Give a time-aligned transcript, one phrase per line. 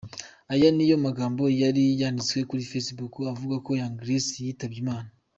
[0.53, 5.09] Aya ni yo magambo yari yanditswe kuri facebook avuga ko Young Grace yitabye Imana.